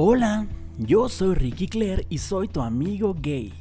Hola, 0.00 0.46
yo 0.78 1.08
soy 1.08 1.34
Ricky 1.34 1.66
Claire 1.66 2.06
y 2.08 2.18
soy 2.18 2.46
tu 2.46 2.60
amigo 2.60 3.16
gay. 3.20 3.52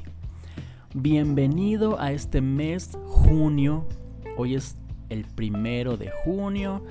Bienvenido 0.93 1.99
a 1.99 2.11
este 2.11 2.41
mes 2.41 2.95
junio. 3.07 3.87
Hoy 4.37 4.53
es 4.53 4.75
el 5.09 5.25
primero 5.25 5.97
de 5.97 6.11
junio, 6.23 6.83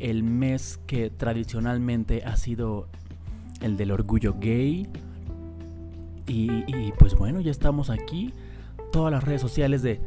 el 0.00 0.24
mes 0.24 0.80
que 0.88 1.08
tradicionalmente 1.08 2.24
ha 2.24 2.36
sido 2.36 2.88
el 3.60 3.76
del 3.76 3.92
orgullo 3.92 4.34
gay. 4.40 4.88
Y, 6.26 6.64
y 6.66 6.92
pues 6.98 7.14
bueno, 7.14 7.40
ya 7.40 7.52
estamos 7.52 7.90
aquí. 7.90 8.32
Todas 8.90 9.12
las 9.12 9.22
redes 9.22 9.40
sociales 9.40 9.82
de 9.82 10.00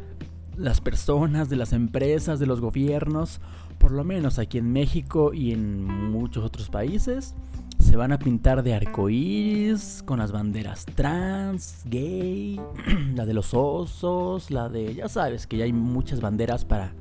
las 0.57 0.81
personas, 0.81 1.47
de 1.47 1.55
las 1.55 1.71
empresas, 1.71 2.37
de 2.37 2.47
los 2.47 2.59
gobiernos, 2.59 3.39
por 3.77 3.93
lo 3.93 4.03
menos 4.03 4.39
aquí 4.39 4.57
en 4.57 4.73
México 4.73 5.33
y 5.33 5.53
en 5.53 5.85
muchos 5.85 6.43
otros 6.43 6.67
países 6.67 7.33
se 7.79 7.95
van 7.95 8.11
a 8.11 8.19
pintar 8.19 8.63
de 8.63 8.73
arcoíris 8.73 10.03
con 10.05 10.19
las 10.19 10.31
banderas 10.31 10.85
trans, 10.85 11.81
gay, 11.85 12.59
la 13.15 13.25
de 13.25 13.33
los 13.33 13.53
osos, 13.53 14.51
la 14.51 14.69
de, 14.69 14.95
ya 14.95 15.09
sabes 15.09 15.47
que 15.47 15.57
ya 15.57 15.65
hay 15.65 15.73
muchas 15.73 16.21
banderas 16.21 16.65
para, 16.65 16.93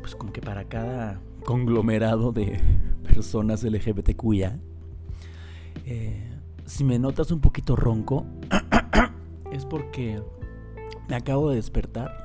pues 0.00 0.14
como 0.14 0.32
que 0.32 0.40
para 0.40 0.64
cada 0.64 1.20
conglomerado 1.44 2.32
de 2.32 2.60
personas 3.02 3.62
LGBTQIA. 3.64 4.58
Eh, 5.86 6.28
si 6.66 6.84
me 6.84 6.98
notas 6.98 7.30
un 7.30 7.40
poquito 7.40 7.76
ronco, 7.76 8.26
es 9.52 9.64
porque 9.64 10.22
me 11.08 11.16
acabo 11.16 11.50
de 11.50 11.56
despertar 11.56 12.22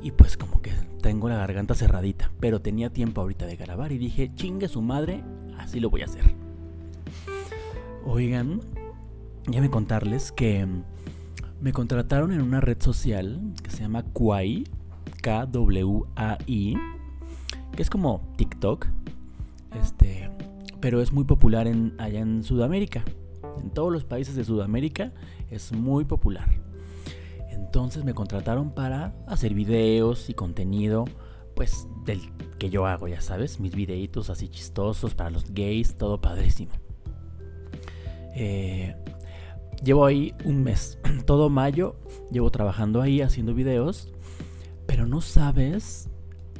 y 0.00 0.12
pues 0.12 0.36
como 0.36 0.62
que 0.62 0.72
tengo 1.02 1.28
la 1.28 1.36
garganta 1.36 1.74
cerradita, 1.74 2.30
pero 2.40 2.60
tenía 2.60 2.90
tiempo 2.90 3.20
ahorita 3.20 3.46
de 3.46 3.56
grabar 3.56 3.92
y 3.92 3.98
dije, 3.98 4.30
chingue 4.34 4.68
su 4.68 4.82
madre, 4.82 5.24
así 5.58 5.80
lo 5.80 5.90
voy 5.90 6.02
a 6.02 6.06
hacer. 6.06 6.24
Oigan, 8.04 8.60
ya 9.48 9.60
me 9.60 9.70
contarles 9.70 10.32
que 10.32 10.66
me 11.60 11.72
contrataron 11.72 12.32
en 12.32 12.42
una 12.42 12.60
red 12.60 12.80
social 12.80 13.40
que 13.62 13.70
se 13.70 13.82
llama 13.82 14.02
Kwai, 14.02 14.64
K-W-A-I, 15.22 16.76
que 17.74 17.82
es 17.82 17.90
como 17.90 18.32
TikTok, 18.36 18.86
este, 19.80 20.30
pero 20.80 21.00
es 21.00 21.12
muy 21.12 21.24
popular 21.24 21.66
en, 21.66 21.94
allá 21.98 22.20
en 22.20 22.44
Sudamérica. 22.44 23.04
En 23.62 23.70
todos 23.70 23.92
los 23.92 24.04
países 24.04 24.36
de 24.36 24.44
Sudamérica 24.44 25.12
es 25.50 25.72
muy 25.72 26.04
popular. 26.04 26.48
Entonces 27.50 28.04
me 28.04 28.14
contrataron 28.14 28.70
para 28.70 29.14
hacer 29.26 29.54
videos 29.54 30.30
y 30.30 30.34
contenido, 30.34 31.06
pues 31.56 31.88
del 32.04 32.20
que 32.58 32.70
yo 32.70 32.86
hago, 32.86 33.08
ya 33.08 33.22
sabes, 33.22 33.58
mis 33.58 33.74
videitos 33.74 34.30
así 34.30 34.48
chistosos 34.48 35.14
para 35.14 35.30
los 35.30 35.52
gays, 35.52 35.96
todo 35.96 36.20
padrísimo. 36.20 36.72
Eh, 38.34 38.94
llevo 39.82 40.04
ahí 40.04 40.34
un 40.44 40.62
mes, 40.62 40.98
todo 41.26 41.48
mayo, 41.48 41.96
llevo 42.30 42.50
trabajando 42.50 43.00
ahí 43.00 43.22
haciendo 43.22 43.54
videos, 43.54 44.12
pero 44.86 45.06
no 45.06 45.22
sabes 45.22 46.10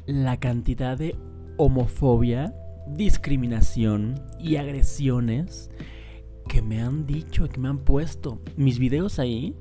la 0.06 0.38
cantidad 0.38 0.96
de 0.96 1.14
homofobia, 1.58 2.54
discriminación 2.88 4.14
y 4.40 4.56
agresiones 4.56 5.70
que 6.48 6.62
me 6.62 6.80
han 6.80 7.06
dicho, 7.06 7.48
que 7.48 7.60
me 7.60 7.68
han 7.68 7.78
puesto. 7.78 8.40
Mis 8.56 8.78
videos 8.78 9.18
ahí 9.18 9.54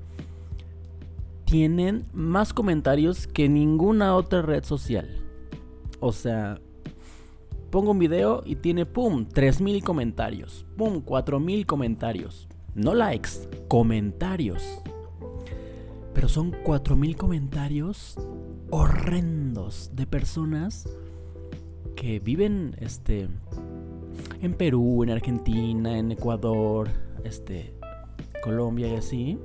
tienen 1.43 2.05
más 2.13 2.53
comentarios 2.53 3.27
que 3.27 3.49
ninguna 3.49 4.15
otra 4.15 4.41
red 4.41 4.63
social. 4.63 5.24
O 6.05 6.11
sea, 6.11 6.61
pongo 7.71 7.89
un 7.89 7.97
video 7.97 8.43
y 8.45 8.57
tiene, 8.57 8.85
¡pum!, 8.85 9.25
3.000 9.25 9.81
comentarios. 9.81 10.63
¡Pum!, 10.77 11.03
4.000 11.03 11.65
comentarios. 11.65 12.47
No 12.75 12.93
likes, 12.93 13.31
comentarios. 13.67 14.83
Pero 16.13 16.29
son 16.29 16.51
4.000 16.63 17.17
comentarios 17.17 18.19
horrendos 18.69 19.89
de 19.95 20.05
personas 20.05 20.87
que 21.95 22.19
viven 22.19 22.75
este, 22.79 23.27
en 24.43 24.53
Perú, 24.53 25.01
en 25.01 25.09
Argentina, 25.09 25.97
en 25.97 26.11
Ecuador, 26.11 26.87
este, 27.23 27.73
Colombia 28.43 28.89
y 28.89 28.95
así. 28.95 29.39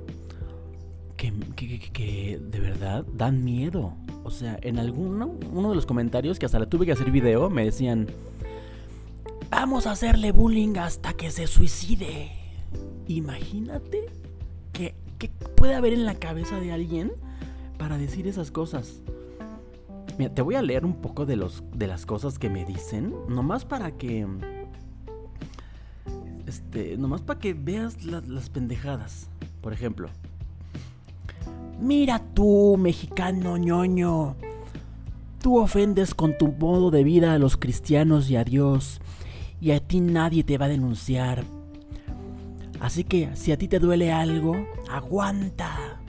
Que, 1.17 2.39
de 2.39 2.59
verdad 2.59 3.03
dan 3.15 3.43
miedo. 3.43 3.95
O 4.23 4.31
sea, 4.31 4.57
en 4.61 4.77
alguno, 4.77 5.33
uno 5.51 5.69
de 5.69 5.75
los 5.75 5.85
comentarios 5.85 6.37
que 6.37 6.45
hasta 6.45 6.59
le 6.59 6.67
tuve 6.67 6.85
que 6.85 6.91
hacer 6.91 7.11
video, 7.11 7.49
me 7.49 7.65
decían, 7.65 8.07
vamos 9.49 9.87
a 9.87 9.91
hacerle 9.91 10.31
bullying 10.31 10.77
hasta 10.77 11.13
que 11.13 11.31
se 11.31 11.47
suicide. 11.47 12.31
Imagínate 13.07 14.05
que, 14.73 14.95
puede 15.55 15.75
haber 15.75 15.93
en 15.93 16.05
la 16.05 16.15
cabeza 16.15 16.59
de 16.59 16.71
alguien 16.71 17.11
para 17.77 17.97
decir 17.97 18.27
esas 18.27 18.49
cosas. 18.49 19.01
Mira, 20.17 20.33
te 20.33 20.41
voy 20.41 20.55
a 20.55 20.61
leer 20.61 20.83
un 20.85 20.95
poco 20.95 21.25
de, 21.25 21.35
los, 21.35 21.63
de 21.75 21.85
las 21.87 22.05
cosas 22.05 22.39
que 22.39 22.49
me 22.49 22.65
dicen, 22.65 23.13
nomás 23.27 23.65
para 23.65 23.91
que... 23.91 24.27
Este, 26.47 26.97
nomás 26.97 27.21
para 27.21 27.39
que 27.39 27.53
veas 27.53 28.03
las 28.03 28.49
pendejadas. 28.49 29.29
Por 29.61 29.73
ejemplo, 29.73 30.09
Mira 31.81 32.21
tú, 32.35 32.77
mexicano 32.77 33.57
ñoño. 33.57 34.35
Tú 35.41 35.57
ofendes 35.57 36.13
con 36.13 36.37
tu 36.37 36.49
modo 36.49 36.91
de 36.91 37.03
vida 37.03 37.33
a 37.33 37.39
los 37.39 37.57
cristianos 37.57 38.29
y 38.29 38.35
a 38.35 38.43
Dios. 38.43 39.01
Y 39.59 39.71
a 39.71 39.79
ti 39.79 39.99
nadie 39.99 40.43
te 40.43 40.59
va 40.59 40.65
a 40.65 40.69
denunciar. 40.69 41.43
Así 42.79 43.03
que 43.03 43.35
si 43.35 43.51
a 43.51 43.57
ti 43.57 43.67
te 43.67 43.79
duele 43.79 44.11
algo, 44.11 44.67
aguanta. 44.91 45.99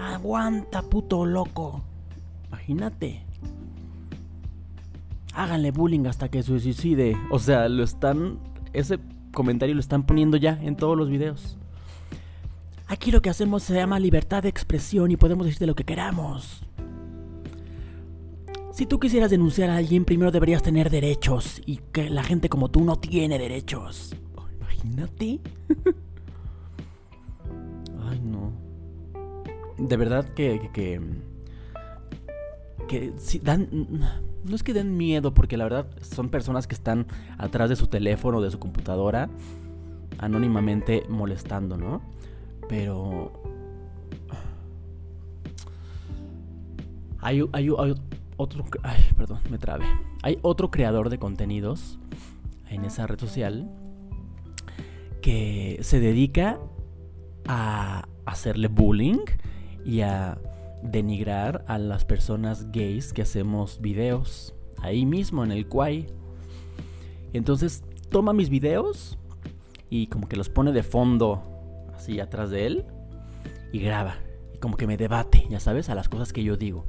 Aguanta, 0.00 0.82
puto 0.82 1.26
loco. 1.26 1.82
Imagínate. 2.46 3.24
Háganle 5.34 5.72
bullying 5.72 6.06
hasta 6.06 6.28
que 6.28 6.44
se 6.44 6.60
suicide. 6.60 7.16
O 7.32 7.40
sea, 7.40 7.68
lo 7.68 7.82
están... 7.82 8.38
Ese 8.72 9.00
comentario 9.32 9.74
lo 9.74 9.80
están 9.80 10.04
poniendo 10.04 10.36
ya 10.36 10.56
en 10.62 10.76
todos 10.76 10.96
los 10.96 11.10
videos. 11.10 11.58
Aquí 12.88 13.10
lo 13.10 13.20
que 13.20 13.28
hacemos 13.28 13.62
se 13.62 13.74
llama 13.74 14.00
libertad 14.00 14.42
de 14.42 14.48
expresión 14.48 15.10
y 15.10 15.16
podemos 15.16 15.44
decirte 15.44 15.66
lo 15.66 15.74
que 15.74 15.84
queramos. 15.84 16.62
Si 18.72 18.86
tú 18.86 18.98
quisieras 18.98 19.30
denunciar 19.30 19.68
a 19.68 19.76
alguien, 19.76 20.06
primero 20.06 20.30
deberías 20.30 20.62
tener 20.62 20.88
derechos 20.88 21.60
y 21.66 21.80
que 21.92 22.08
la 22.08 22.22
gente 22.22 22.48
como 22.48 22.70
tú 22.70 22.82
no 22.84 22.96
tiene 22.96 23.38
derechos. 23.38 24.16
imagínate. 24.56 25.40
Ay, 28.08 28.20
no. 28.20 28.52
De 29.76 29.96
verdad 29.98 30.24
que, 30.30 30.70
que, 30.72 30.98
que, 32.88 33.12
si 33.18 33.38
dan, 33.38 33.68
no 34.44 34.56
es 34.56 34.62
que 34.62 34.72
den 34.72 34.96
miedo, 34.96 35.34
porque 35.34 35.58
la 35.58 35.64
verdad 35.64 35.86
son 36.00 36.30
personas 36.30 36.66
que 36.66 36.74
están 36.74 37.06
atrás 37.36 37.68
de 37.68 37.76
su 37.76 37.88
teléfono, 37.88 38.40
de 38.40 38.50
su 38.50 38.58
computadora, 38.58 39.28
anónimamente 40.18 41.02
molestando, 41.08 41.76
¿no? 41.76 42.00
Pero... 42.68 43.32
Hay, 47.20 47.42
hay, 47.52 47.70
otro... 48.36 48.64
Ay, 48.82 49.02
perdón, 49.16 49.40
me 49.50 49.58
trabé. 49.58 49.86
Hay 50.22 50.38
otro 50.42 50.70
creador 50.70 51.10
de 51.10 51.18
contenidos 51.18 51.98
en 52.70 52.84
esa 52.84 53.06
red 53.06 53.18
social 53.18 53.70
que 55.20 55.78
se 55.82 56.00
dedica 56.00 56.60
a 57.46 58.06
hacerle 58.24 58.68
bullying 58.68 59.24
y 59.84 60.02
a 60.02 60.38
denigrar 60.82 61.64
a 61.66 61.78
las 61.78 62.04
personas 62.04 62.70
gays 62.70 63.12
que 63.12 63.22
hacemos 63.22 63.80
videos 63.80 64.54
ahí 64.82 65.06
mismo 65.06 65.44
en 65.44 65.52
el 65.52 65.66
Kwai. 65.66 66.06
Entonces 67.32 67.82
toma 68.10 68.32
mis 68.32 68.48
videos 68.48 69.18
y 69.90 70.06
como 70.06 70.28
que 70.28 70.36
los 70.36 70.48
pone 70.48 70.72
de 70.72 70.82
fondo 70.82 71.57
así 71.98 72.20
atrás 72.20 72.50
de 72.50 72.66
él 72.66 72.84
y 73.72 73.80
graba. 73.80 74.16
Y 74.54 74.58
como 74.58 74.76
que 74.76 74.86
me 74.86 74.96
debate, 74.96 75.46
ya 75.50 75.60
sabes, 75.60 75.88
a 75.88 75.94
las 75.94 76.08
cosas 76.08 76.32
que 76.32 76.42
yo 76.42 76.56
digo. 76.56 76.86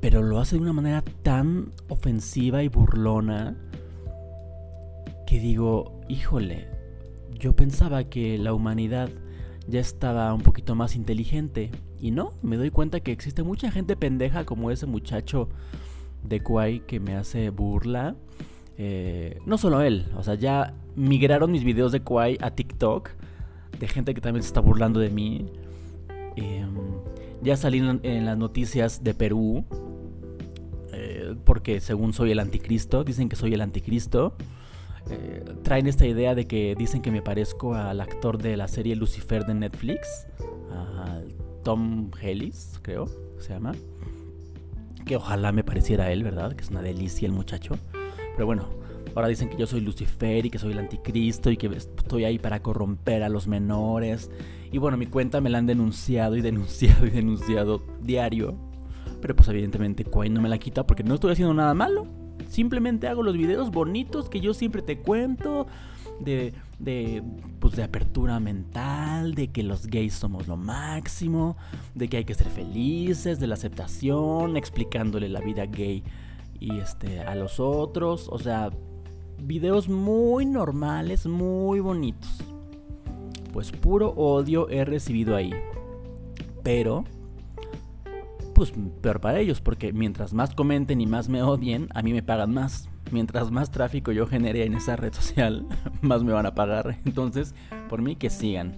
Pero 0.00 0.22
lo 0.22 0.38
hace 0.38 0.56
de 0.56 0.62
una 0.62 0.72
manera 0.72 1.02
tan 1.22 1.72
ofensiva 1.88 2.62
y 2.62 2.68
burlona 2.68 3.56
que 5.26 5.40
digo, 5.40 6.00
híjole, 6.08 6.68
yo 7.34 7.56
pensaba 7.56 8.04
que 8.04 8.38
la 8.38 8.52
humanidad 8.52 9.08
ya 9.66 9.80
estaba 9.80 10.32
un 10.34 10.42
poquito 10.42 10.74
más 10.74 10.94
inteligente. 10.96 11.70
Y 12.00 12.10
no, 12.10 12.32
me 12.42 12.56
doy 12.56 12.70
cuenta 12.70 13.00
que 13.00 13.12
existe 13.12 13.42
mucha 13.42 13.70
gente 13.70 13.96
pendeja 13.96 14.44
como 14.44 14.70
ese 14.70 14.86
muchacho 14.86 15.48
de 16.22 16.42
Kwai 16.42 16.80
que 16.86 17.00
me 17.00 17.16
hace 17.16 17.50
burla. 17.50 18.16
Eh, 18.78 19.40
no 19.46 19.56
solo 19.56 19.80
él, 19.80 20.06
o 20.16 20.22
sea, 20.22 20.34
ya 20.34 20.74
migraron 20.94 21.50
mis 21.50 21.64
videos 21.64 21.92
de 21.92 22.00
Kwai 22.00 22.36
a 22.40 22.50
TikTok 22.50 23.10
de 23.78 23.88
gente 23.88 24.14
que 24.14 24.20
también 24.20 24.42
se 24.42 24.48
está 24.48 24.60
burlando 24.60 25.00
de 25.00 25.10
mí. 25.10 25.46
Em, 26.36 26.74
ya 27.42 27.56
salí 27.56 27.78
en, 27.78 28.24
las 28.24 28.36
noticias 28.36 29.02
de 29.02 29.14
Perú, 29.14 29.64
eh, 30.92 31.34
porque 31.44 31.80
según 31.80 32.12
soy 32.12 32.32
el 32.32 32.38
anticristo, 32.38 33.04
dicen 33.04 33.28
que 33.28 33.36
soy 33.36 33.54
el 33.54 33.60
anticristo. 33.60 34.36
eh, 35.10 35.44
traen 35.62 35.86
esta 35.86 36.06
idea 36.06 36.34
de 36.34 36.46
que 36.46 36.74
dicen 36.76 37.00
que 37.00 37.10
me 37.12 37.22
parezco 37.22 37.74
al 37.74 38.00
actor 38.00 38.38
de 38.38 38.56
la 38.56 38.66
serie 38.66 38.96
Lucifer 38.96 39.44
de 39.44 39.54
Netflix, 39.54 40.26
a 40.70 41.20
Tom 41.62 42.10
Hellis, 42.20 42.78
creo, 42.82 43.06
se 43.38 43.52
llama. 43.52 43.72
Que 45.04 45.16
ojalá 45.16 45.52
me 45.52 45.62
pareciera 45.62 46.10
él, 46.10 46.24
¿verdad? 46.24 46.54
Que 46.54 46.62
es 46.62 46.70
una 46.70 46.82
delicia 46.82 47.26
el 47.26 47.32
muchacho. 47.32 47.78
Pero 48.34 48.46
bueno, 48.46 48.68
ahora 49.16 49.28
dicen 49.28 49.48
que 49.48 49.56
yo 49.56 49.66
soy 49.66 49.80
Lucifer 49.80 50.44
y 50.44 50.50
que 50.50 50.58
soy 50.58 50.72
el 50.72 50.78
anticristo 50.78 51.50
y 51.50 51.56
que 51.56 51.68
estoy 51.68 52.24
ahí 52.24 52.38
para 52.38 52.60
corromper 52.60 53.22
a 53.22 53.30
los 53.30 53.48
menores. 53.48 54.30
Y 54.70 54.76
bueno, 54.76 54.98
mi 54.98 55.06
cuenta 55.06 55.40
me 55.40 55.48
la 55.48 55.56
han 55.56 55.66
denunciado 55.66 56.36
y 56.36 56.42
denunciado 56.42 57.06
y 57.06 57.10
denunciado 57.10 57.82
diario. 58.02 58.58
Pero 59.22 59.34
pues 59.34 59.48
evidentemente 59.48 60.04
Quay 60.04 60.28
no 60.28 60.42
me 60.42 60.50
la 60.50 60.58
quita 60.58 60.86
porque 60.86 61.02
no 61.02 61.14
estoy 61.14 61.32
haciendo 61.32 61.54
nada 61.54 61.72
malo. 61.72 62.06
Simplemente 62.50 63.08
hago 63.08 63.22
los 63.22 63.38
videos 63.38 63.70
bonitos 63.70 64.28
que 64.28 64.40
yo 64.40 64.52
siempre 64.52 64.82
te 64.82 64.98
cuento. 64.98 65.66
De, 66.20 66.54
de, 66.78 67.22
pues 67.60 67.76
de 67.76 67.82
apertura 67.82 68.40
mental, 68.40 69.34
de 69.34 69.48
que 69.48 69.62
los 69.62 69.86
gays 69.86 70.14
somos 70.14 70.48
lo 70.48 70.56
máximo, 70.56 71.58
de 71.94 72.08
que 72.08 72.16
hay 72.16 72.24
que 72.24 72.32
ser 72.32 72.48
felices, 72.48 73.38
de 73.38 73.46
la 73.46 73.52
aceptación, 73.52 74.56
explicándole 74.56 75.28
la 75.28 75.40
vida 75.40 75.66
gay 75.66 76.02
y 76.58 76.78
este 76.78 77.20
a 77.20 77.34
los 77.34 77.60
otros, 77.60 78.28
o 78.32 78.38
sea, 78.38 78.70
videos 79.42 79.88
muy 79.88 80.46
normales, 80.46 81.26
muy 81.26 81.80
bonitos. 81.80 82.42
Pues 83.52 83.72
puro 83.72 84.10
odio 84.10 84.68
he 84.68 84.84
recibido 84.84 85.36
ahí. 85.36 85.52
Pero 86.62 87.04
pues 88.56 88.72
peor 89.02 89.20
para 89.20 89.38
ellos, 89.38 89.60
porque 89.60 89.92
mientras 89.92 90.32
más 90.32 90.54
comenten 90.54 91.02
y 91.02 91.06
más 91.06 91.28
me 91.28 91.42
odien, 91.42 91.88
a 91.94 92.00
mí 92.02 92.14
me 92.14 92.22
pagan 92.22 92.54
más. 92.54 92.88
Mientras 93.12 93.50
más 93.50 93.70
tráfico 93.70 94.12
yo 94.12 94.26
genere 94.26 94.64
en 94.64 94.74
esa 94.74 94.96
red 94.96 95.12
social, 95.12 95.66
más 96.00 96.24
me 96.24 96.32
van 96.32 96.46
a 96.46 96.54
pagar. 96.54 96.98
Entonces, 97.04 97.54
por 97.88 98.00
mí 98.00 98.16
que 98.16 98.30
sigan. 98.30 98.76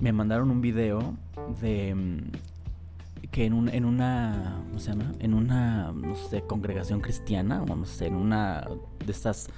Me 0.00 0.12
mandaron 0.12 0.50
un 0.50 0.60
video 0.60 1.14
de 1.60 1.94
mm, 1.94 3.28
que 3.30 3.46
en, 3.46 3.52
un, 3.52 3.68
en 3.68 3.84
una, 3.84 4.62
¿cómo 4.66 4.80
se 4.80 4.90
llama? 4.90 5.12
En 5.20 5.34
una, 5.34 5.92
no 5.92 6.16
sé, 6.16 6.42
congregación 6.42 7.00
cristiana, 7.00 7.62
o 7.62 7.76
no 7.76 7.84
sé, 7.84 8.06
en 8.06 8.16
una 8.16 8.66
de 9.10 9.16
estas 9.16 9.48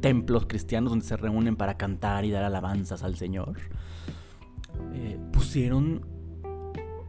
templos 0.00 0.46
cristianos 0.46 0.90
donde 0.90 1.04
se 1.04 1.16
reúnen 1.16 1.56
para 1.56 1.76
cantar 1.76 2.24
y 2.24 2.30
dar 2.30 2.44
alabanzas 2.44 3.02
al 3.02 3.16
Señor, 3.16 3.56
eh, 4.92 5.18
pusieron 5.32 6.06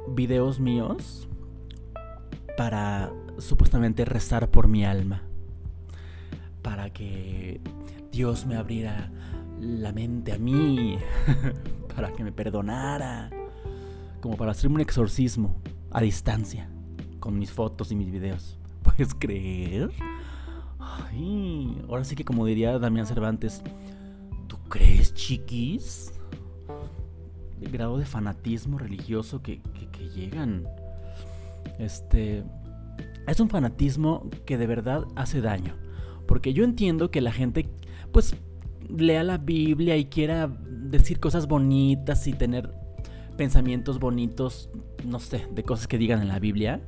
videos 0.07 0.59
míos 0.59 1.27
para 2.57 3.11
supuestamente 3.37 4.05
rezar 4.05 4.49
por 4.49 4.67
mi 4.67 4.85
alma. 4.85 5.23
Para 6.61 6.89
que 6.91 7.61
Dios 8.11 8.45
me 8.45 8.55
abriera 8.55 9.11
la 9.59 9.91
mente 9.91 10.33
a 10.33 10.37
mí. 10.37 10.97
para 11.95 12.11
que 12.13 12.23
me 12.23 12.31
perdonara. 12.31 13.29
Como 14.21 14.37
para 14.37 14.51
hacerme 14.51 14.75
un 14.75 14.81
exorcismo 14.81 15.61
a 15.91 16.01
distancia. 16.01 16.69
Con 17.19 17.37
mis 17.37 17.51
fotos 17.51 17.91
y 17.91 17.95
mis 17.95 18.11
videos. 18.11 18.57
¿Puedes 18.83 19.13
creer? 19.13 19.91
Ay, 20.85 21.81
ahora 21.89 22.03
sí 22.03 22.15
que 22.15 22.23
como 22.23 22.45
diría 22.45 22.77
Damián 22.77 23.07
Cervantes, 23.07 23.63
¿tú 24.47 24.57
crees, 24.69 25.13
chiquis? 25.13 26.13
el 27.61 27.71
grado 27.71 27.97
de 27.97 28.05
fanatismo 28.05 28.77
religioso 28.77 29.41
que, 29.41 29.61
que, 29.91 30.09
llegan. 30.09 30.67
Este. 31.79 32.43
Es 33.27 33.39
un 33.39 33.49
fanatismo 33.49 34.29
que 34.45 34.57
de 34.57 34.67
verdad 34.67 35.05
hace 35.15 35.41
daño. 35.41 35.75
Porque 36.27 36.53
yo 36.53 36.63
entiendo 36.63 37.11
que 37.11 37.21
la 37.21 37.31
gente, 37.31 37.67
pues, 38.11 38.35
lea 38.87 39.23
la 39.23 39.37
Biblia 39.37 39.97
y 39.97 40.05
quiera 40.05 40.47
decir 40.47 41.19
cosas 41.19 41.47
bonitas 41.47 42.27
y 42.27 42.33
tener 42.33 42.71
pensamientos 43.35 43.99
bonitos, 43.99 44.69
no 45.05 45.19
sé, 45.19 45.47
de 45.51 45.63
cosas 45.63 45.87
que 45.87 45.97
digan 45.97 46.21
en 46.21 46.27
la 46.27 46.39
Biblia. 46.39 46.81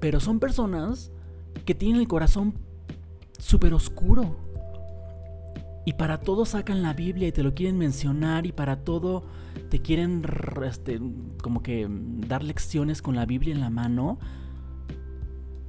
Pero 0.00 0.20
son 0.20 0.40
personas 0.40 1.10
que 1.64 1.74
tienen 1.74 2.00
el 2.00 2.08
corazón 2.08 2.54
súper 3.42 3.74
oscuro. 3.74 4.36
Y 5.84 5.94
para 5.94 6.20
todo 6.20 6.46
sacan 6.46 6.80
la 6.80 6.94
Biblia 6.94 7.28
y 7.28 7.32
te 7.32 7.42
lo 7.42 7.54
quieren 7.54 7.76
mencionar 7.76 8.46
y 8.46 8.52
para 8.52 8.84
todo 8.84 9.24
te 9.68 9.82
quieren 9.82 10.24
este, 10.64 11.00
como 11.42 11.60
que 11.60 11.88
dar 11.90 12.44
lecciones 12.44 13.02
con 13.02 13.16
la 13.16 13.26
Biblia 13.26 13.52
en 13.52 13.60
la 13.60 13.68
mano. 13.68 14.20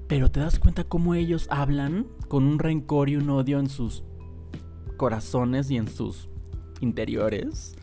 Pero 0.08 0.30
te 0.30 0.40
das 0.40 0.60
cuenta 0.60 0.84
cómo 0.84 1.16
ellos 1.16 1.48
hablan 1.50 2.06
con 2.28 2.44
un 2.44 2.60
rencor 2.60 3.10
y 3.10 3.16
un 3.16 3.30
odio 3.32 3.60
en 3.60 3.70
sus 3.70 4.04
corazones 4.98 5.72
y 5.72 5.78
en 5.78 5.88
sus 5.88 6.30
interiores 6.80 7.76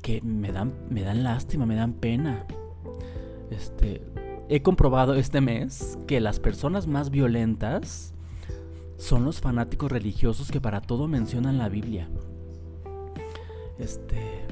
que 0.00 0.20
me 0.22 0.52
dan, 0.52 0.72
me 0.90 1.02
dan 1.02 1.24
lástima, 1.24 1.66
me 1.66 1.74
dan 1.74 1.94
pena. 1.94 2.46
Este, 3.50 4.00
he 4.48 4.62
comprobado 4.62 5.14
este 5.14 5.40
mes 5.40 5.98
que 6.06 6.20
las 6.20 6.38
personas 6.38 6.86
más 6.86 7.10
violentas 7.10 8.14
son 9.02 9.24
los 9.24 9.40
fanáticos 9.40 9.90
religiosos 9.90 10.52
que 10.52 10.60
para 10.60 10.80
todo 10.80 11.08
mencionan 11.08 11.58
la 11.58 11.68
Biblia. 11.68 12.08
Este. 13.76 14.46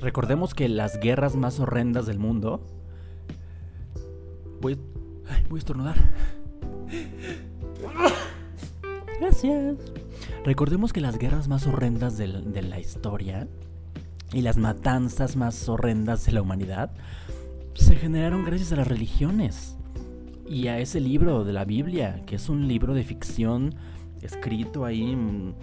Recordemos 0.00 0.54
que 0.54 0.68
las 0.68 1.00
guerras 1.00 1.34
más 1.34 1.58
horrendas 1.58 2.06
del 2.06 2.20
mundo. 2.20 2.64
Voy. 4.60 4.78
voy 5.48 5.58
a 5.58 5.58
estornudar. 5.58 5.96
Gracias. 9.20 9.76
Recordemos 10.44 10.92
que 10.92 11.00
las 11.00 11.18
guerras 11.18 11.48
más 11.48 11.66
horrendas 11.66 12.16
de 12.16 12.28
la 12.62 12.78
historia 12.78 13.48
y 14.32 14.42
las 14.42 14.58
matanzas 14.58 15.34
más 15.34 15.68
horrendas 15.68 16.24
de 16.24 16.32
la 16.32 16.42
humanidad 16.42 16.92
se 17.74 17.96
generaron 17.96 18.44
gracias 18.44 18.72
a 18.72 18.76
las 18.76 18.86
religiones 18.86 19.76
y 20.52 20.68
a 20.68 20.78
ese 20.78 21.00
libro 21.00 21.44
de 21.44 21.54
la 21.54 21.64
Biblia, 21.64 22.20
que 22.26 22.36
es 22.36 22.50
un 22.50 22.68
libro 22.68 22.92
de 22.92 23.04
ficción 23.04 23.74
escrito 24.20 24.84
ahí 24.84 25.16
mm, 25.16 25.54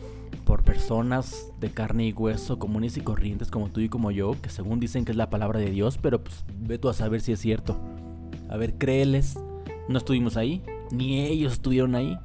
por 0.45 0.63
personas 0.63 1.51
de 1.59 1.69
carne 1.69 2.07
y 2.07 2.12
hueso, 2.12 2.57
comunes 2.57 2.97
y 2.97 3.01
corrientes 3.01 3.51
como 3.51 3.69
tú 3.69 3.81
y 3.81 3.88
como 3.88 4.09
yo, 4.09 4.36
que 4.41 4.50
según 4.50 4.80
dicen 4.80 5.06
que 5.06 5.12
es 5.12 5.15
la 5.15 5.30
palabra 5.30 5.59
de 5.59 5.69
Dios, 5.69 6.00
pero 6.00 6.24
pues 6.24 6.44
ve 6.57 6.80
tú 6.80 6.89
a 6.89 6.95
saber 6.95 7.21
si 7.21 7.31
es 7.33 7.39
cierto. 7.39 7.80
A 8.50 8.57
ver, 8.57 8.80
créeles, 8.80 9.38
no 9.88 10.00
estuvimos 10.00 10.38
ahí, 10.38 10.63
ni 10.91 11.21
ellos 11.21 11.53
estuvieron 11.53 11.94
ahí. 11.94 12.18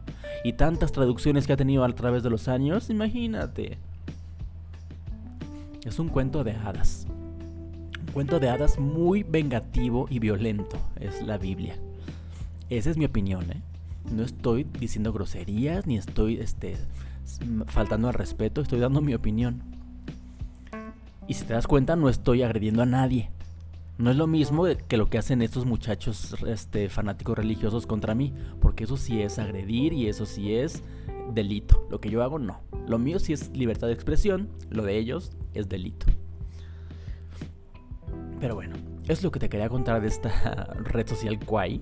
Y 0.43 0.55
tantas 0.55 0.90
traducciones 0.90 1.47
que 1.47 1.52
ha 1.52 1.59
tenido 1.59 1.85
a 1.85 1.92
través 1.92 2.23
de 2.23 2.30
los 2.30 2.49
años, 2.49 2.88
imagínate. 2.88 3.76
Es 5.85 5.99
un 5.99 6.09
cuento 6.09 6.44
de 6.44 6.52
hadas. 6.52 7.06
Un 8.00 8.12
cuento 8.14 8.40
de 8.40 8.49
hadas 8.49 8.78
muy 8.78 9.23
vengativo 9.23 10.06
y 10.09 10.18
violento, 10.18 10.78
es 10.99 11.21
la 11.21 11.37
Biblia. 11.37 11.76
Esa 12.71 12.90
es 12.90 12.97
mi 12.97 13.04
opinión, 13.04 13.50
¿eh? 13.50 13.62
No 14.11 14.23
estoy 14.23 14.64
diciendo 14.64 15.12
groserías 15.12 15.87
ni 15.87 15.97
estoy 15.97 16.38
este, 16.38 16.76
faltando 17.66 18.09
al 18.09 18.14
respeto, 18.14 18.61
estoy 18.61 18.80
dando 18.80 19.00
mi 19.00 19.14
opinión. 19.14 19.62
Y 21.26 21.35
si 21.35 21.44
te 21.44 21.54
das 21.54 21.66
cuenta, 21.66 21.97
no 21.97 22.09
estoy 22.09 22.42
agrediendo 22.42 22.83
a 22.83 22.87
nadie. 22.87 23.30
No 23.97 24.11
es 24.11 24.16
lo 24.16 24.26
mismo 24.26 24.64
que 24.88 24.97
lo 24.97 25.09
que 25.09 25.18
hacen 25.18 25.40
estos 25.40 25.66
muchachos 25.66 26.37
este, 26.47 26.88
fanáticos 26.88 27.38
religiosos 27.38 27.87
contra 27.87 28.14
mí, 28.14 28.35
porque 28.61 28.85
eso 28.85 28.97
sí 28.97 29.23
es 29.23 29.38
agredir 29.38 29.92
y 29.92 30.09
eso 30.09 30.26
sí 30.26 30.54
es 30.54 30.83
delito. 31.33 31.87
Lo 31.90 32.00
que 32.00 32.11
yo 32.11 32.23
hago 32.23 32.38
no. 32.38 32.61
Lo 32.88 32.99
mío 32.99 33.18
sí 33.18 33.33
es 33.33 33.56
libertad 33.56 33.87
de 33.87 33.94
expresión, 33.94 34.49
lo 34.68 34.83
de 34.83 34.99
ellos 34.99 35.37
es 35.54 35.68
delito. 35.68 36.06
Pero 38.40 38.56
bueno, 38.56 38.76
es 39.06 39.23
lo 39.23 39.30
que 39.30 39.40
te 39.40 39.49
quería 39.49 39.68
contar 39.68 40.02
de 40.02 40.09
esta 40.09 40.75
red 40.85 41.06
social 41.06 41.38
Kwai. 41.38 41.80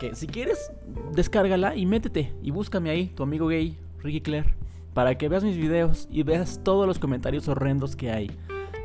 Que 0.00 0.14
si 0.14 0.26
quieres, 0.26 0.70
descárgala 1.12 1.74
y 1.74 1.86
métete 1.86 2.32
y 2.42 2.50
búscame 2.50 2.90
ahí, 2.90 3.08
tu 3.08 3.22
amigo 3.22 3.48
gay, 3.48 3.78
Ricky 3.98 4.20
Claire, 4.20 4.54
para 4.94 5.16
que 5.16 5.28
veas 5.28 5.44
mis 5.44 5.56
videos 5.56 6.08
y 6.10 6.22
veas 6.22 6.60
todos 6.62 6.86
los 6.86 6.98
comentarios 6.98 7.48
horrendos 7.48 7.96
que 7.96 8.10
hay. 8.10 8.30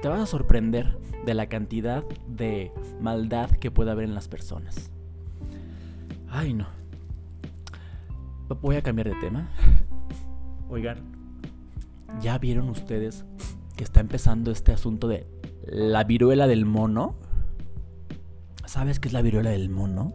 Te 0.01 0.07
vas 0.07 0.19
a 0.19 0.25
sorprender 0.25 0.97
de 1.25 1.33
la 1.33 1.47
cantidad 1.47 2.03
de 2.27 2.71
maldad 2.99 3.49
que 3.51 3.71
puede 3.71 3.91
haber 3.91 4.05
en 4.05 4.15
las 4.15 4.27
personas. 4.27 4.91
Ay, 6.29 6.53
no. 6.53 6.67
Voy 8.61 8.75
a 8.75 8.81
cambiar 8.81 9.09
de 9.09 9.15
tema. 9.15 9.49
Oigan, 10.69 10.97
¿ya 12.21 12.37
vieron 12.37 12.69
ustedes 12.69 13.25
que 13.75 13.83
está 13.83 13.99
empezando 13.99 14.51
este 14.51 14.71
asunto 14.71 15.07
de 15.07 15.27
la 15.65 16.03
viruela 16.03 16.47
del 16.47 16.65
mono? 16.65 17.15
¿Sabes 18.65 18.99
qué 18.99 19.07
es 19.07 19.13
la 19.13 19.21
viruela 19.21 19.51
del 19.51 19.69
mono? 19.69 20.13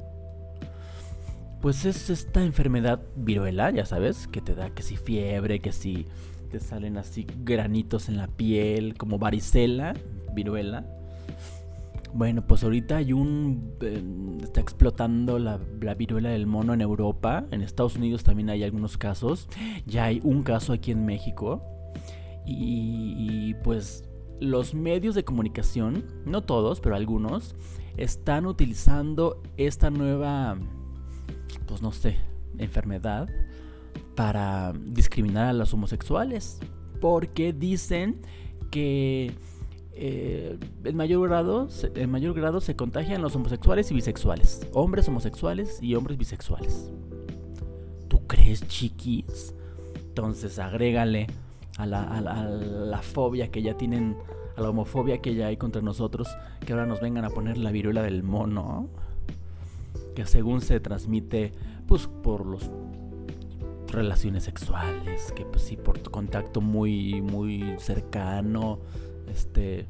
Pues 1.61 1.85
es 1.85 2.11
esta 2.11 2.43
enfermedad 2.43 3.01
viruela, 3.17 3.71
ya 3.71 3.85
sabes, 3.85 4.27
que 4.27 4.41
te 4.41 4.55
da 4.55 4.71
que 4.71 4.83
si 4.83 4.97
fiebre, 4.97 5.61
que 5.61 5.73
si 5.73 6.07
te 6.51 6.61
salen 6.61 6.97
así 6.97 7.27
granitos 7.45 8.09
en 8.09 8.17
la 8.17 8.29
piel, 8.29 8.95
como 8.97 9.19
varicela, 9.19 9.95
viruela. 10.35 10.87
Bueno, 12.15 12.47
pues 12.47 12.65
ahorita 12.65 12.97
hay 12.97 13.13
un... 13.13 13.75
Eh, 13.81 14.03
está 14.43 14.61
explotando 14.61 15.39
la, 15.39 15.59
viruela 15.59 16.31
del 16.31 16.47
mono 16.47 16.73
en 16.73 16.81
Europa. 16.81 17.45
En 17.51 17.61
Estados 17.61 17.97
Unidos 17.97 18.25
también 18.25 18.49
hay 18.49 18.63
algunos 18.63 18.97
casos. 18.97 19.47
Ya 19.87 20.05
hay 20.05 20.21
un 20.25 20.43
caso 20.43 20.73
aquí 20.73 20.91
en 20.91 21.05
México. 21.05 21.63
y 22.47 23.53
pues 23.63 24.09
los 24.41 24.75
medios 24.75 25.15
de 25.15 25.25
comunicación, 25.25 26.05
no 26.25 26.43
todos, 26.43 26.81
pero 26.81 26.95
algunos, 26.95 27.55
están 27.97 28.47
utilizando 28.47 29.43
esta 29.57 29.91
nueva, 29.91 30.57
pues 31.67 31.83
no 31.83 31.93
sé, 31.93 32.17
enfermedad 32.59 33.29
para 34.15 34.73
discriminar 34.73 35.49
a 35.49 35.53
los 35.53 35.73
homosexuales. 35.75 36.61
Porque 37.01 37.53
dicen 37.53 38.21
que 38.71 39.33
eh, 39.93 40.59
en, 40.85 40.97
mayor 40.97 41.29
grado, 41.29 41.69
en 41.95 42.11
mayor 42.11 42.35
grado 42.35 42.61
se 42.61 42.77
contagian 42.77 43.23
los 43.23 43.37
homosexuales 43.37 43.91
y 43.91 43.95
bisexuales. 43.95 44.67
Hombres 44.73 45.09
homosexuales 45.09 45.79
y 45.83 45.95
hombres 45.95 46.19
bisexuales. 46.19 46.91
¿Tú 48.09 48.27
crees, 48.27 48.67
chiquis? 48.67 49.55
Entonces 49.95 50.59
agrégale 50.59 51.29
a 51.79 51.87
la, 51.87 52.03
a 52.03 52.21
la 52.21 53.03
fobia 53.03 53.51
que 53.51 53.63
ya 53.63 53.77
tienen, 53.77 54.17
a 54.57 54.61
la 54.61 54.71
homofobia 54.71 55.19
que 55.19 55.35
ya 55.35 55.47
hay 55.47 55.57
contra 55.57 55.81
nosotros, 55.81 56.29
que 56.67 56.73
ahora 56.73 56.87
nos 56.87 57.01
vengan 57.01 57.25
a 57.25 57.31
poner 57.31 57.57
la 57.57 57.71
viruela 57.71 58.03
del 58.03 58.25
mono, 58.25 58.89
que 60.19 60.27
según 60.27 60.61
se 60.63 60.81
transmite 60.81 61.53
pues 61.87 62.09
por 62.09 62.45
los 62.45 62.69
relaciones 63.87 64.43
sexuales, 64.43 65.31
que 65.31 65.45
pues 65.45 65.63
sí, 65.63 65.77
por 65.77 66.03
contacto 66.11 66.61
muy, 66.61 67.23
muy 67.23 67.77
cercano, 67.79 68.81
este, 69.31 69.87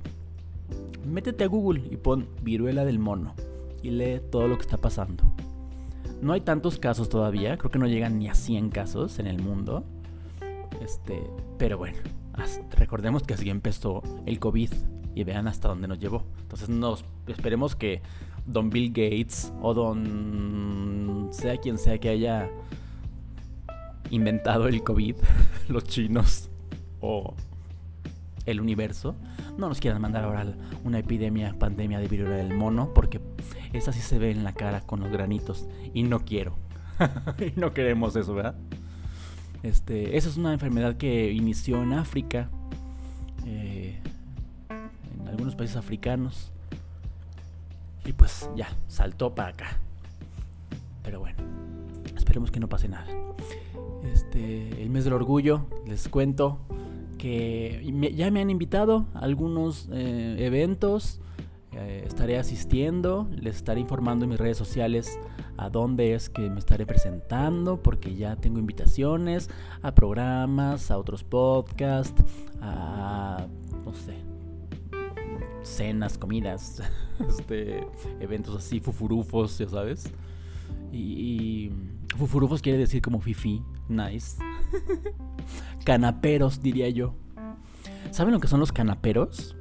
métete 1.07 1.45
a 1.45 1.47
Google 1.47 1.83
y 1.91 1.97
pon 1.97 2.29
viruela 2.43 2.85
del 2.85 2.99
mono 2.99 3.35
y 3.83 3.89
lee 3.89 4.21
todo 4.31 4.49
lo 4.49 4.57
que 4.57 4.65
está 4.65 4.77
pasando. 4.77 5.25
No 6.21 6.35
hay 6.35 6.43
tantos 6.43 6.79
casos 6.79 7.09
todavía, 7.09 7.57
creo 7.57 7.71
que 7.71 7.79
no 7.79 7.87
llegan 7.87 8.19
ni 8.19 8.29
a 8.29 8.35
100 8.35 8.69
casos 8.69 9.19
en 9.21 9.29
el 9.29 9.41
mundo. 9.41 9.83
Este, 10.83 11.23
pero 11.57 11.79
bueno, 11.79 11.97
recordemos 12.73 13.23
que 13.23 13.33
así 13.33 13.49
empezó 13.49 14.03
el 14.27 14.39
COVID 14.41 14.73
y 15.15 15.25
vean 15.25 15.49
hasta 15.49 15.69
dónde 15.69 15.89
nos 15.89 15.99
llevó. 15.99 16.25
Entonces 16.43 16.69
nos 16.69 17.07
esperemos 17.29 17.77
que 17.77 18.03
Don 18.49 18.71
Bill 18.71 18.89
Gates 18.89 19.53
o 19.61 19.75
Don 19.75 21.29
sea 21.31 21.59
quien 21.59 21.79
sea 21.79 21.99
que 21.99 22.09
haya 22.09 22.51
inventado 24.11 24.67
el 24.69 24.83
COVID, 24.83 25.17
los 25.69 25.85
chinos 25.85 26.51
o 27.01 27.35
el 28.47 28.61
universo, 28.61 29.15
no 29.59 29.69
nos 29.69 29.81
quieran 29.81 30.01
mandar 30.01 30.25
ahora 30.25 30.47
una 30.83 30.99
epidemia, 30.99 31.55
pandemia 31.59 32.01
de 32.01 32.09
viruela 32.09 32.37
del 32.37 32.55
mono, 32.55 32.95
porque 32.95 33.21
esa 33.75 33.93
sí 33.93 34.01
se 34.01 34.19
ve 34.19 34.31
en 34.31 34.43
la 34.43 34.55
cara 34.55 34.81
con 34.81 35.01
los 35.01 35.11
granitos 35.11 35.69
y 35.93 36.03
no 36.03 36.25
quiero. 36.25 36.57
y 37.39 37.59
no 37.61 37.75
queremos 37.75 38.17
eso, 38.17 38.35
¿verdad? 38.35 38.57
Este, 39.63 40.17
esa 40.17 40.29
es 40.31 40.37
una 40.39 40.55
enfermedad 40.55 40.97
que 40.97 41.33
inició 41.33 41.83
en 41.83 41.93
África, 41.93 42.49
eh, 43.45 44.01
en 44.71 45.29
algunos 45.29 45.55
países 45.55 45.77
africanos, 45.77 46.53
y 48.09 48.15
pues 48.15 48.49
ya, 48.57 48.69
saltó 48.87 49.35
para 49.35 49.51
acá. 49.51 49.79
Pero 51.03 51.21
bueno, 51.21 51.37
esperemos 52.17 52.51
que 52.51 52.59
no 52.59 52.67
pase 52.67 52.89
nada. 52.89 53.07
Este, 54.03 54.83
el 54.83 54.89
mes 54.89 55.05
del 55.05 55.13
orgullo, 55.13 55.67
les 55.87 56.09
cuento 56.09 56.59
que 57.19 57.83
ya 58.17 58.31
me 58.31 58.41
han 58.41 58.49
invitado 58.49 59.07
a 59.13 59.19
algunos 59.19 59.89
eh, 59.93 60.37
eventos. 60.39 61.21
Eh, 61.73 62.05
estaré 62.07 62.39
asistiendo, 62.39 63.29
les 63.31 63.57
estaré 63.57 63.81
informando 63.81 64.25
en 64.25 64.31
mis 64.31 64.39
redes 64.39 64.57
sociales 64.57 65.19
a 65.59 65.69
dónde 65.69 66.15
es 66.15 66.31
que 66.31 66.49
me 66.49 66.61
estaré 66.61 66.87
presentando, 66.87 67.83
porque 67.83 68.15
ya 68.15 68.37
tengo 68.37 68.59
invitaciones 68.59 69.51
a 69.83 69.95
programas, 69.95 70.91
a 70.91 70.97
otros 70.97 71.25
podcasts, 71.25 72.23
a, 72.63 73.47
no 73.85 73.93
sé, 73.93 74.17
cenas, 75.69 76.19
comidas, 76.19 76.83
este, 77.29 77.87
eventos 78.21 78.57
así, 78.57 78.81
fufurufos, 78.81 79.59
ya 79.59 79.69
sabes. 79.69 80.11
Y, 80.93 81.71
fufurufos 82.17 82.63
quiere 82.63 82.79
decir 82.79 83.03
como 83.03 83.21
fifi, 83.21 83.63
nice. 83.89 84.43
Canaperos, 85.85 86.63
diría 86.63 86.89
yo. 86.89 87.15
¿Saben 88.11 88.33
lo 88.33 88.41
que 88.41 88.49
son 88.49 88.61
los 88.61 88.73
canaperos? 88.73 89.55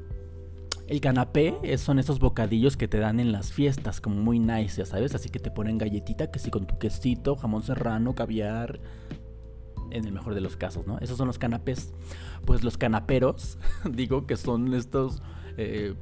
El 0.88 1.02
canapé 1.02 1.78
son 1.78 2.00
esos 2.00 2.20
bocadillos 2.20 2.78
que 2.78 2.88
te 2.88 2.98
dan 2.98 3.20
en 3.20 3.34
las 3.34 3.52
fiestas, 3.52 4.00
como 4.00 4.16
muy 4.22 4.40
nice, 4.40 4.78
ya 4.78 4.86
sabes. 4.86 5.14
Así 5.16 5.30
que 5.30 5.40
te 5.40 5.52
ponen 5.52 5.78
galletita, 5.78 6.32
que 6.32 6.40
sí, 6.40 6.50
con 6.50 6.66
tu 6.66 6.78
quesito, 6.80 7.36
jamón 7.36 7.62
serrano, 7.62 8.16
caviar. 8.16 8.80
En 9.92 10.06
el 10.06 10.12
mejor 10.12 10.36
de 10.36 10.42
los 10.42 10.58
casos, 10.58 10.88
¿no? 10.88 11.00
Esos 11.00 11.18
son 11.18 11.28
los 11.28 11.38
canapés. 11.38 11.94
Pues 12.46 12.64
los 12.64 12.78
canaperos, 12.78 13.58
digo 13.90 14.26
que 14.28 14.38
son 14.38 14.74
estos, 14.74 15.22
eh, 15.58 15.94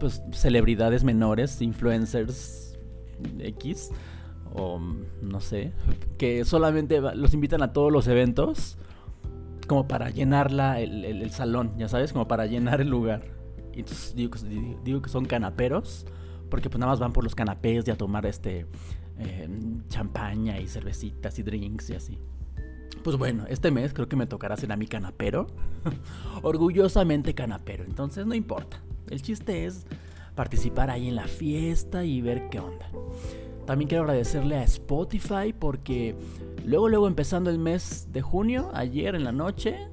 pues, 0.00 0.22
celebridades 0.32 1.04
menores, 1.04 1.60
influencers 1.60 2.78
X, 3.38 3.90
o 4.54 4.80
no 5.22 5.40
sé, 5.40 5.72
que 6.18 6.44
solamente 6.44 7.00
los 7.00 7.34
invitan 7.34 7.62
a 7.62 7.72
todos 7.72 7.92
los 7.92 8.06
eventos 8.06 8.78
como 9.66 9.88
para 9.88 10.10
llenar 10.10 10.52
el 10.78 11.30
salón, 11.30 11.72
ya 11.78 11.88
sabes, 11.88 12.12
como 12.12 12.28
para 12.28 12.46
llenar 12.46 12.80
el 12.80 12.88
lugar. 12.88 13.22
Y 13.72 13.80
entonces 13.80 14.14
digo 14.14 15.02
que, 15.02 15.08
son 15.08 15.24
canaperos, 15.24 16.06
porque 16.50 16.70
pues 16.70 16.78
nada 16.78 16.92
más 16.92 17.00
van 17.00 17.12
por 17.12 17.24
los 17.24 17.34
canapés 17.34 17.86
y 17.88 17.90
a 17.90 17.96
tomar 17.96 18.26
este 18.26 18.66
eh, 19.18 19.48
champaña 19.88 20.60
y 20.60 20.68
cervecitas 20.68 21.38
y 21.38 21.42
drinks 21.42 21.90
y 21.90 21.94
así. 21.94 22.18
Pues 23.04 23.18
bueno, 23.18 23.44
este 23.48 23.70
mes 23.70 23.92
creo 23.92 24.08
que 24.08 24.16
me 24.16 24.26
tocará 24.26 24.56
ser 24.56 24.72
a 24.72 24.76
mi 24.76 24.86
canapero. 24.86 25.46
Orgullosamente 26.42 27.34
canapero. 27.34 27.84
Entonces 27.84 28.24
no 28.24 28.34
importa. 28.34 28.80
El 29.10 29.20
chiste 29.20 29.66
es 29.66 29.86
participar 30.34 30.90
ahí 30.90 31.08
en 31.08 31.14
la 31.14 31.28
fiesta 31.28 32.04
y 32.04 32.22
ver 32.22 32.48
qué 32.48 32.60
onda. 32.60 32.88
También 33.66 33.88
quiero 33.88 34.04
agradecerle 34.04 34.56
a 34.56 34.64
Spotify 34.64 35.52
porque 35.56 36.16
luego, 36.64 36.88
luego 36.88 37.06
empezando 37.06 37.50
el 37.50 37.58
mes 37.58 38.08
de 38.10 38.22
junio, 38.22 38.70
ayer 38.72 39.14
en 39.14 39.24
la 39.24 39.32
noche, 39.32 39.86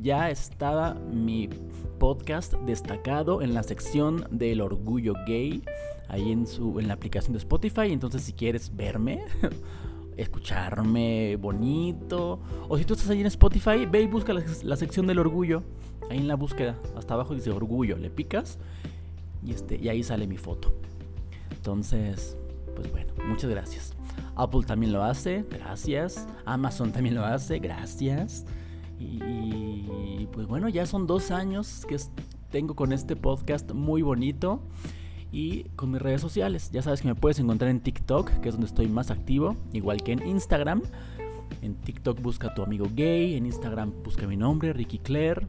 ya 0.00 0.30
estaba 0.30 0.94
mi 0.94 1.50
podcast 1.98 2.54
destacado 2.66 3.42
en 3.42 3.52
la 3.52 3.62
sección 3.62 4.26
del 4.30 4.62
orgullo 4.62 5.12
gay, 5.26 5.62
ahí 6.08 6.32
en, 6.32 6.46
su, 6.46 6.80
en 6.80 6.88
la 6.88 6.94
aplicación 6.94 7.34
de 7.34 7.40
Spotify. 7.40 7.92
Entonces 7.92 8.22
si 8.22 8.32
quieres 8.32 8.74
verme, 8.74 9.20
escucharme 10.16 11.36
bonito, 11.36 12.40
o 12.68 12.78
si 12.78 12.84
tú 12.84 12.94
estás 12.94 13.10
ahí 13.10 13.20
en 13.20 13.26
Spotify, 13.26 13.86
ve 13.86 14.02
y 14.02 14.06
busca 14.06 14.32
la, 14.32 14.76
sección 14.76 15.06
del 15.06 15.18
orgullo, 15.18 15.62
ahí 16.10 16.18
en 16.18 16.28
la 16.28 16.36
búsqueda, 16.36 16.76
hasta 16.96 17.14
abajo 17.14 17.34
dice 17.34 17.50
orgullo, 17.50 17.96
le 17.96 18.10
picas 18.10 18.58
y, 19.44 19.52
este, 19.52 19.76
y 19.76 19.88
ahí 19.88 20.02
sale 20.02 20.26
mi 20.26 20.36
foto. 20.36 20.74
Entonces, 21.50 22.36
pues 22.74 22.90
bueno, 22.90 23.12
muchas 23.26 23.50
gracias. 23.50 23.94
Apple 24.36 24.62
también 24.66 24.92
lo 24.92 25.02
hace, 25.02 25.44
gracias. 25.50 26.26
Amazon 26.44 26.92
también 26.92 27.14
lo 27.14 27.24
hace, 27.24 27.58
gracias. 27.58 28.44
Y 28.98 30.26
pues 30.32 30.46
bueno, 30.46 30.68
ya 30.68 30.86
son 30.86 31.06
dos 31.06 31.30
años 31.30 31.84
que 31.86 31.96
tengo 32.50 32.74
con 32.74 32.92
este 32.92 33.16
podcast 33.16 33.72
muy 33.72 34.02
bonito 34.02 34.62
y 35.34 35.64
con 35.74 35.90
mis 35.90 36.00
redes 36.00 36.20
sociales. 36.20 36.70
Ya 36.72 36.80
sabes 36.80 37.02
que 37.02 37.08
me 37.08 37.16
puedes 37.16 37.40
encontrar 37.40 37.68
en 37.68 37.80
TikTok, 37.80 38.30
que 38.40 38.48
es 38.48 38.54
donde 38.54 38.68
estoy 38.68 38.86
más 38.86 39.10
activo, 39.10 39.56
igual 39.72 40.02
que 40.02 40.12
en 40.12 40.24
Instagram. 40.24 40.82
En 41.60 41.74
TikTok 41.74 42.20
busca 42.22 42.48
a 42.48 42.54
tu 42.54 42.62
amigo 42.62 42.86
gay, 42.94 43.34
en 43.34 43.46
Instagram 43.46 43.92
busca 44.04 44.28
mi 44.28 44.36
nombre, 44.36 44.72
Ricky 44.72 44.98
Claire. 45.00 45.46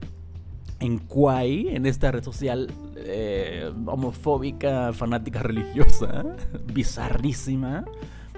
En 0.79 0.97
Kwai, 0.97 1.69
en 1.69 1.85
esta 1.85 2.11
red 2.11 2.23
social 2.23 2.67
eh, 2.97 3.71
homofóbica, 3.85 4.91
fanática 4.91 5.41
religiosa, 5.41 6.25
bizarrísima, 6.73 7.85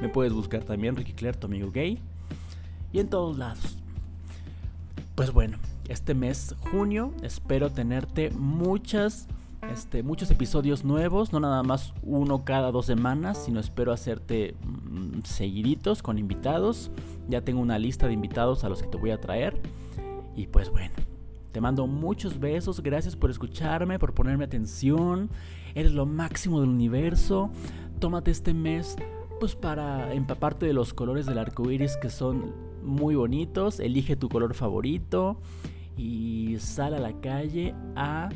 me 0.02 0.10
puedes 0.10 0.34
buscar 0.34 0.64
también, 0.64 0.96
Ricky 0.96 1.14
Claire, 1.14 1.38
tu 1.38 1.48
amigo 1.48 1.72
gay. 1.72 2.00
Y 2.92 3.00
en 3.00 3.08
todos 3.08 3.38
lados. 3.38 3.78
Pues 5.16 5.32
bueno, 5.32 5.58
este 5.88 6.14
mes 6.14 6.56
junio 6.72 7.14
espero 7.24 7.72
tenerte 7.72 8.30
muchas, 8.32 9.28
este, 9.72 10.04
muchos 10.04 10.32
episodios 10.32 10.84
nuevos, 10.84 11.34
no 11.34 11.40
nada 11.40 11.64
más 11.64 11.94
uno 12.02 12.46
cada 12.46 12.72
dos 12.72 12.86
semanas, 12.86 13.44
sino 13.46 13.60
espero 13.60 13.92
hacerte 13.92 14.56
mm, 14.64 15.22
seguiditos 15.24 16.02
con 16.02 16.18
invitados. 16.18 16.92
Ya 17.28 17.42
tengo 17.42 17.62
una 17.62 17.80
lista 17.80 18.08
de 18.08 18.14
invitados 18.14 18.64
a 18.64 18.70
los 18.70 18.82
que 18.82 18.88
te 18.88 18.98
voy 18.98 19.12
a 19.12 19.20
traer. 19.20 19.60
Y 20.36 20.48
pues 20.48 20.70
bueno, 20.70 20.94
te 21.52 21.62
mando 21.62 21.88
muchos 21.88 22.40
besos, 22.40 22.82
gracias 22.82 23.16
por 23.16 23.30
escucharme, 23.30 24.00
por 24.00 24.14
ponerme 24.14 24.46
atención. 24.46 25.30
Eres 25.76 25.94
lo 25.94 26.06
máximo 26.06 26.62
del 26.62 26.70
universo. 26.70 27.50
Tómate 28.00 28.32
este 28.32 28.54
mes 28.54 28.96
pues 29.40 29.56
para 29.56 30.14
empaparte 30.14 30.66
de 30.66 30.74
los 30.74 30.94
colores 30.94 31.26
del 31.26 31.38
arco 31.38 31.70
iris 31.70 31.98
que 31.98 32.10
son 32.10 32.54
muy 32.84 33.16
bonitos. 33.16 33.80
Elige 33.80 34.16
tu 34.16 34.30
color 34.30 34.54
favorito 34.54 35.40
y 35.96 36.58
sal 36.60 36.94
a 36.94 37.00
la 37.00 37.14
calle 37.20 37.74
a 37.96 38.30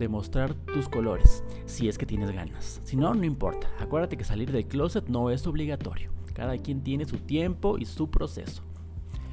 demostrar 0.00 0.54
tus 0.54 0.88
colores, 0.88 1.44
si 1.66 1.88
es 1.88 1.96
que 1.96 2.06
tienes 2.06 2.32
ganas. 2.32 2.80
Si 2.82 2.96
no, 2.96 3.14
no 3.14 3.24
importa. 3.24 3.68
Acuérdate 3.78 4.16
que 4.16 4.24
salir 4.24 4.50
del 4.50 4.66
closet 4.66 5.06
no 5.06 5.30
es 5.30 5.46
obligatorio. 5.46 6.10
Cada 6.34 6.58
quien 6.58 6.82
tiene 6.82 7.04
su 7.04 7.18
tiempo 7.18 7.78
y 7.78 7.84
su 7.84 8.10
proceso. 8.10 8.64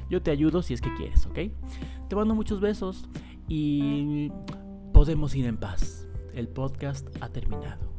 Yo 0.08 0.22
te 0.22 0.30
ayudo 0.30 0.62
si 0.62 0.74
es 0.74 0.80
que 0.80 0.94
quieres, 0.94 1.26
¿ok? 1.26 1.38
Te 2.08 2.16
mando 2.16 2.34
muchos 2.34 2.60
besos 2.60 3.08
y 3.48 4.30
podemos 4.92 5.34
ir 5.34 5.46
en 5.46 5.56
paz. 5.56 6.06
El 6.34 6.48
podcast 6.48 7.08
ha 7.20 7.28
terminado. 7.30 7.92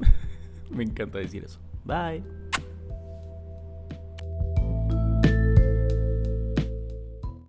Me 0.70 0.84
encanta 0.84 1.18
decir 1.18 1.44
eso. 1.44 1.60
Bye. 1.84 2.39